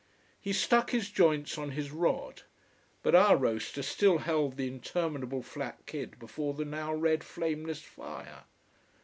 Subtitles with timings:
[0.39, 2.41] He stuck his joints on his rod.
[3.03, 8.45] But our roaster still held the interminable flat kid before the now red, flameless fire.